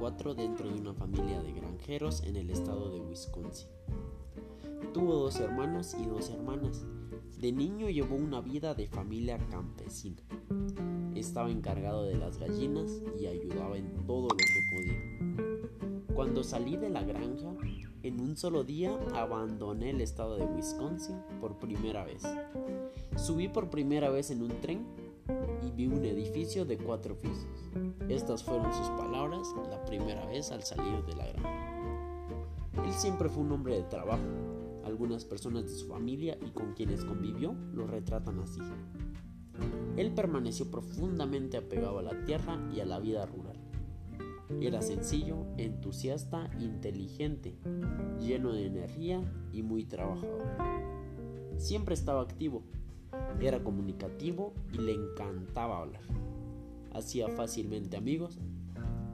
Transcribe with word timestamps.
4 0.00 0.34
dentro 0.34 0.70
de 0.70 0.80
una 0.80 0.94
familia 0.94 1.42
de 1.42 1.52
granjeros 1.52 2.22
en 2.22 2.36
el 2.36 2.50
estado 2.50 2.92
de 2.92 3.00
Wisconsin. 3.00 3.66
Tuvo 4.92 5.14
dos 5.14 5.40
hermanos 5.40 5.96
y 5.98 6.06
dos 6.06 6.30
hermanas. 6.30 6.84
De 7.40 7.50
niño 7.50 7.88
llevó 7.90 8.14
una 8.14 8.40
vida 8.40 8.74
de 8.74 8.86
familia 8.86 9.38
campesina. 9.50 10.22
Estaba 11.16 11.50
encargado 11.50 12.04
de 12.04 12.16
las 12.16 12.38
gallinas 12.38 13.02
y 13.18 13.26
ayudaba 13.26 13.76
en 13.76 13.92
todo 14.06 14.28
lo 14.28 14.36
que 14.36 14.44
podía. 14.76 16.14
Cuando 16.14 16.44
salí 16.44 16.76
de 16.76 16.90
la 16.90 17.02
granja, 17.02 17.56
en 18.04 18.20
un 18.20 18.36
solo 18.36 18.62
día 18.62 18.96
abandoné 19.14 19.90
el 19.90 20.00
estado 20.00 20.36
de 20.36 20.46
Wisconsin 20.46 21.16
por 21.40 21.58
primera 21.58 22.04
vez. 22.04 22.22
Subí 23.16 23.48
por 23.48 23.68
primera 23.68 24.10
vez 24.10 24.30
en 24.30 24.42
un 24.42 24.60
tren 24.60 24.86
y 25.66 25.70
vi 25.70 25.86
un 25.86 26.04
edificio 26.04 26.64
de 26.64 26.78
cuatro 26.78 27.18
pisos. 27.18 27.46
Estas 28.08 28.42
fueron 28.42 28.72
sus 28.72 28.88
palabras 28.90 29.48
la 29.70 29.84
primera 29.84 30.26
vez 30.26 30.50
al 30.50 30.62
salir 30.62 31.04
de 31.04 31.16
la 31.16 31.26
granja. 31.26 31.74
Él 32.84 32.92
siempre 32.92 33.28
fue 33.28 33.42
un 33.42 33.52
hombre 33.52 33.76
de 33.76 33.82
trabajo, 33.84 34.22
algunas 34.84 35.24
personas 35.24 35.64
de 35.64 35.70
su 35.70 35.88
familia 35.88 36.36
y 36.44 36.50
con 36.50 36.74
quienes 36.74 37.04
convivió 37.04 37.54
lo 37.72 37.86
retratan 37.86 38.40
así. 38.40 38.60
Él 39.96 40.12
permaneció 40.12 40.70
profundamente 40.70 41.56
apegado 41.56 41.98
a 41.98 42.02
la 42.02 42.24
tierra 42.24 42.58
y 42.74 42.80
a 42.80 42.84
la 42.84 42.98
vida 42.98 43.24
rural. 43.26 43.56
Era 44.60 44.82
sencillo, 44.82 45.46
entusiasta, 45.56 46.50
inteligente, 46.60 47.56
lleno 48.20 48.52
de 48.52 48.66
energía 48.66 49.22
y 49.52 49.62
muy 49.62 49.84
trabajador. 49.84 50.42
Siempre 51.56 51.94
estaba 51.94 52.22
activo, 52.22 52.64
era 53.40 53.62
comunicativo 53.62 54.54
y 54.72 54.78
le 54.78 54.92
encantaba 54.92 55.80
hablar. 55.80 56.02
Hacía 56.92 57.28
fácilmente 57.28 57.96
amigos, 57.96 58.38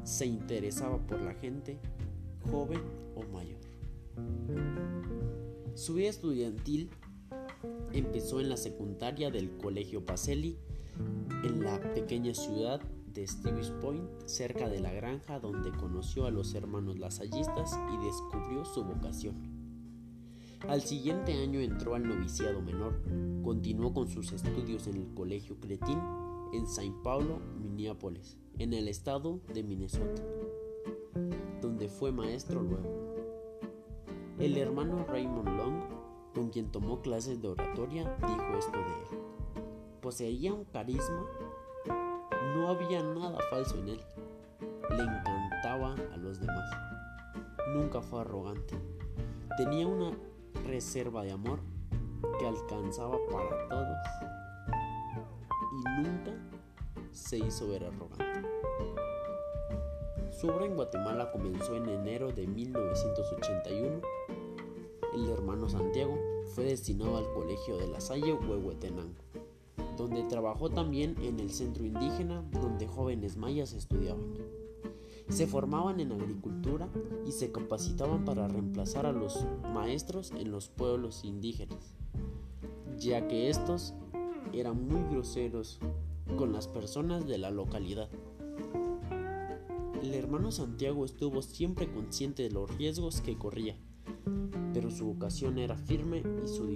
se 0.04 0.26
interesaba 0.26 0.98
por 0.98 1.20
la 1.20 1.34
gente, 1.34 1.78
joven 2.50 2.82
o 3.14 3.22
mayor. 3.32 3.60
Su 5.74 5.94
vida 5.94 6.08
estudiantil 6.08 6.90
empezó 7.92 8.40
en 8.40 8.48
la 8.48 8.56
secundaria 8.56 9.30
del 9.30 9.56
Colegio 9.56 10.04
Pacelli 10.04 10.58
en 11.44 11.64
la 11.64 11.80
pequeña 11.94 12.34
ciudad 12.34 12.80
de 13.06 13.26
Stevens 13.26 13.70
Point, 13.80 14.02
cerca 14.26 14.68
de 14.68 14.80
la 14.80 14.92
granja 14.92 15.40
donde 15.40 15.72
conoció 15.72 16.26
a 16.26 16.30
los 16.30 16.54
hermanos 16.54 16.98
lasallistas 16.98 17.78
y 17.92 18.04
descubrió 18.04 18.64
su 18.64 18.84
vocación. 18.84 19.59
Al 20.68 20.82
siguiente 20.82 21.32
año 21.32 21.60
entró 21.60 21.94
al 21.94 22.06
noviciado 22.06 22.60
menor, 22.60 23.00
continuó 23.42 23.92
con 23.92 24.08
sus 24.08 24.32
estudios 24.32 24.86
en 24.86 24.96
el 24.96 25.14
Colegio 25.14 25.58
Cretín 25.58 25.98
en 26.52 26.66
Saint 26.66 27.02
Paulo, 27.02 27.40
Minneapolis, 27.60 28.36
en 28.58 28.72
el 28.74 28.88
estado 28.88 29.40
de 29.52 29.62
Minnesota, 29.62 30.22
donde 31.60 31.88
fue 31.88 32.12
maestro 32.12 32.62
luego. 32.62 33.14
El 34.38 34.56
hermano 34.56 35.04
Raymond 35.08 35.48
Long, 35.48 35.80
con 36.34 36.50
quien 36.50 36.70
tomó 36.70 37.00
clases 37.00 37.40
de 37.40 37.48
oratoria, 37.48 38.16
dijo 38.20 38.58
esto 38.58 38.78
de 38.78 38.84
él. 38.84 39.62
Poseía 40.00 40.52
un 40.52 40.64
carisma, 40.64 41.26
no 42.54 42.68
había 42.68 43.02
nada 43.02 43.38
falso 43.50 43.78
en 43.78 43.88
él. 43.88 44.00
Le 44.90 45.02
encantaba 45.02 45.94
a 46.12 46.16
los 46.16 46.40
demás. 46.40 46.70
Nunca 47.74 48.00
fue 48.02 48.20
arrogante. 48.20 48.74
Tenía 49.56 49.86
una 49.86 50.12
reserva 50.66 51.22
de 51.22 51.32
amor 51.32 51.60
que 52.38 52.46
alcanzaba 52.46 53.16
para 53.30 53.68
todos 53.68 53.96
y 55.72 56.02
nunca 56.02 56.32
se 57.12 57.38
hizo 57.38 57.68
ver 57.68 57.84
arrogante. 57.84 58.48
Su 60.30 60.48
obra 60.48 60.64
en 60.64 60.74
Guatemala 60.74 61.30
comenzó 61.32 61.76
en 61.76 61.88
enero 61.88 62.32
de 62.32 62.46
1981 62.46 64.00
el 65.14 65.28
hermano 65.28 65.68
Santiago, 65.68 66.16
fue 66.54 66.64
destinado 66.64 67.16
al 67.16 67.30
Colegio 67.32 67.76
de 67.76 67.88
la 67.88 68.00
Salle 68.00 68.32
Huehuetenango, 68.32 69.22
donde 69.96 70.22
trabajó 70.24 70.70
también 70.70 71.16
en 71.20 71.40
el 71.40 71.50
centro 71.50 71.84
indígena 71.84 72.44
donde 72.52 72.86
jóvenes 72.86 73.36
mayas 73.36 73.72
estudiaban. 73.72 74.59
Se 75.30 75.46
formaban 75.46 76.00
en 76.00 76.12
agricultura 76.12 76.88
y 77.26 77.32
se 77.32 77.50
capacitaban 77.50 78.24
para 78.24 78.46
reemplazar 78.48 79.06
a 79.06 79.12
los 79.12 79.46
maestros 79.72 80.32
en 80.32 80.50
los 80.50 80.68
pueblos 80.68 81.24
indígenas, 81.24 81.94
ya 82.98 83.26
que 83.26 83.48
estos 83.48 83.94
eran 84.52 84.86
muy 84.86 85.02
groseros 85.10 85.80
con 86.36 86.52
las 86.52 86.68
personas 86.68 87.26
de 87.26 87.38
la 87.38 87.50
localidad. 87.50 88.10
El 90.02 90.14
hermano 90.14 90.52
Santiago 90.52 91.04
estuvo 91.04 91.40
siempre 91.40 91.90
consciente 91.90 92.42
de 92.42 92.50
los 92.50 92.76
riesgos 92.76 93.22
que 93.22 93.38
corría 93.38 93.76
pero 94.72 94.90
su 94.90 95.06
vocación 95.06 95.58
era 95.58 95.76
firme 95.76 96.22
y 96.44 96.48
su 96.48 96.66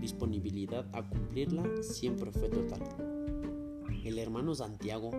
disponibilidad 0.00 0.86
a 0.92 1.08
cumplirla 1.08 1.64
siempre 1.82 2.32
fue 2.32 2.48
total. 2.48 2.82
El 4.04 4.18
hermano 4.18 4.54
Santiago 4.54 5.10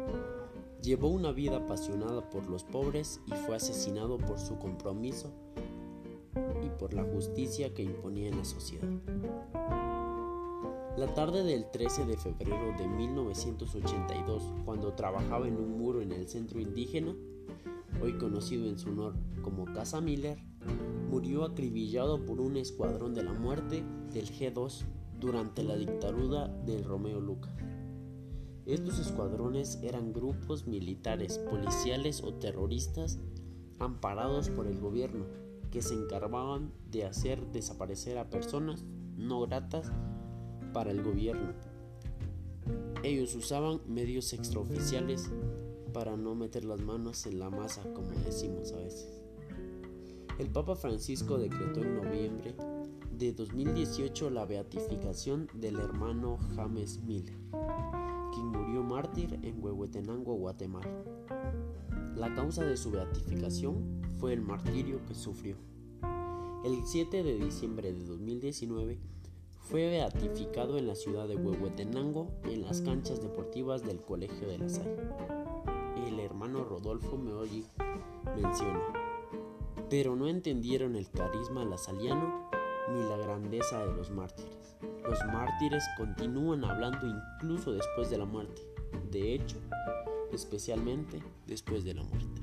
llevó 0.82 1.10
una 1.10 1.32
vida 1.32 1.58
apasionada 1.58 2.30
por 2.30 2.50
los 2.50 2.64
pobres 2.64 3.22
y 3.28 3.32
fue 3.32 3.56
asesinado 3.56 4.18
por 4.18 4.40
su 4.40 4.58
compromiso 4.58 5.32
y 6.64 6.70
por 6.80 6.94
la 6.94 7.04
justicia 7.04 7.74
que 7.74 7.84
imponía 7.84 8.30
en 8.30 8.38
la 8.38 8.46
sociedad. 8.46 8.90
La 10.98 11.14
tarde 11.14 11.44
del 11.44 11.70
13 11.72 12.06
de 12.06 12.18
febrero 12.18 12.74
de 12.78 12.88
1982, 12.88 14.44
cuando 14.66 14.94
trabajaba 14.94 15.48
en 15.48 15.56
un 15.56 15.78
muro 15.78 16.02
en 16.02 16.12
el 16.12 16.28
centro 16.28 16.60
indígena, 16.60 17.16
hoy 18.02 18.18
conocido 18.18 18.68
en 18.68 18.78
su 18.78 18.90
honor 18.90 19.16
como 19.42 19.66
Casa 19.66 20.02
Miller, 20.02 20.38
murió 21.10 21.46
acribillado 21.46 22.26
por 22.26 22.42
un 22.42 22.58
escuadrón 22.58 23.14
de 23.14 23.24
la 23.24 23.34
muerte 23.34 23.84
del 24.14 24.26
G2 24.26 24.84
durante 25.20 25.64
la 25.64 25.76
dictadura 25.76 26.48
del 26.48 26.84
Romeo 26.84 27.22
Lucas. 27.22 27.54
Estos 28.72 29.00
escuadrones 29.00 29.80
eran 29.84 30.14
grupos 30.14 30.66
militares, 30.66 31.38
policiales 31.38 32.24
o 32.24 32.36
terroristas 32.36 33.20
amparados 33.80 34.48
por 34.48 34.66
el 34.66 34.80
gobierno 34.80 35.26
que 35.72 35.82
se 35.82 35.94
encargaban 35.94 36.72
de 36.90 37.04
hacer 37.04 37.46
desaparecer 37.48 38.18
a 38.18 38.30
personas 38.30 38.86
no 39.18 39.42
gratas 39.42 39.92
para 40.72 40.92
el 40.92 41.04
gobierno. 41.04 41.52
Ellos 43.04 43.36
usaban 43.36 43.82
medios 43.88 44.32
extraoficiales 44.32 45.30
para 45.92 46.16
no 46.16 46.34
meter 46.34 46.64
las 46.64 46.80
manos 46.80 47.26
en 47.26 47.40
la 47.40 47.50
masa, 47.50 47.84
como 47.94 48.12
decimos 48.24 48.72
a 48.72 48.78
veces. 48.78 49.22
El 50.40 50.48
Papa 50.48 50.78
Francisco 50.78 51.38
decretó 51.38 51.82
en 51.82 51.96
noviembre 51.96 52.56
de 53.22 53.34
2018 53.34 54.32
la 54.32 54.46
beatificación 54.46 55.48
del 55.54 55.80
hermano 55.80 56.40
James 56.56 57.04
Miller, 57.04 57.38
quien 58.34 58.48
murió 58.48 58.82
mártir 58.82 59.40
en 59.44 59.64
Huehuetenango, 59.64 60.34
Guatemala. 60.34 60.90
La 62.16 62.34
causa 62.34 62.64
de 62.64 62.76
su 62.78 62.90
beatificación 62.90 64.02
fue 64.20 64.34
el 64.34 64.42
martirio 64.42 65.06
que 65.06 65.14
sufrió. 65.14 65.56
El 66.66 66.84
7 66.84 67.22
de 67.22 67.38
diciembre 67.38 67.94
de 67.94 68.04
2019 68.04 68.98
fue 69.70 69.88
beatificado 69.92 70.80
en 70.80 70.88
la 70.88 70.96
ciudad 70.96 71.28
de 71.28 71.36
Huehuetenango 71.36 72.28
en 72.46 72.64
las 72.64 72.82
canchas 72.82 73.22
deportivas 73.22 73.84
del 73.84 74.02
Colegio 74.02 74.48
de 74.48 74.58
la 74.58 74.68
Salle. 74.68 74.98
El 76.08 76.20
hermano 76.20 76.64
Rodolfo 76.64 77.20
Meolli 77.20 77.68
menciona 78.36 78.82
pero 79.92 80.16
no 80.16 80.30
entendieron 80.30 80.96
el 80.96 81.10
carisma 81.10 81.66
lasaliano 81.66 82.50
ni 82.92 83.10
la 83.10 83.18
grandeza 83.18 83.86
de 83.86 83.94
los 83.94 84.12
mártires. 84.12 84.78
Los 85.04 85.20
mártires 85.26 85.84
continúan 85.98 86.64
hablando 86.64 87.08
incluso 87.08 87.72
después 87.72 88.10
de 88.10 88.18
la 88.18 88.26
muerte, 88.26 88.62
de 89.12 89.36
hecho, 89.36 89.58
especialmente 90.32 91.22
después 91.48 91.84
de 91.84 91.94
la 91.96 92.04
muerte. 92.04 92.42